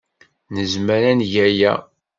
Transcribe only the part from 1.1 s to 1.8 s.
ad neg aya?